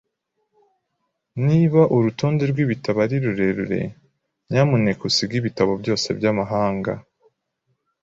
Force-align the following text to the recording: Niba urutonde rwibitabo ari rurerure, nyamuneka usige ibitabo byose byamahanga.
Niba 1.47 1.81
urutonde 1.95 2.43
rwibitabo 2.51 2.97
ari 3.05 3.15
rurerure, 3.23 3.81
nyamuneka 4.51 5.01
usige 5.09 5.33
ibitabo 5.37 5.71
byose 5.81 6.07
byamahanga. 6.17 6.93